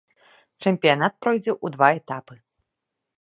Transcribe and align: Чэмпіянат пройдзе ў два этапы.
Чэмпіянат 0.69 1.13
пройдзе 1.25 1.53
ў 1.63 1.67
два 1.75 1.89
этапы. 1.99 2.35